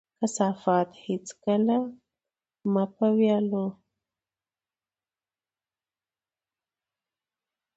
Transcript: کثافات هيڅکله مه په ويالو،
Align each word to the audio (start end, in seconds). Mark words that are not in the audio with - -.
کثافات 0.19 0.89
هيڅکله 1.05 1.77
مه 2.73 2.83
په 2.95 3.05
ويالو، 3.17 3.65